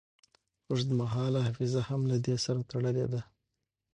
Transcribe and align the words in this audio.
اوږدمهاله 0.69 1.39
حافظه 1.47 1.81
هم 1.89 2.01
له 2.11 2.17
دې 2.25 2.35
سره 2.45 2.59
تړلې 2.71 3.05
ده. 3.13 3.21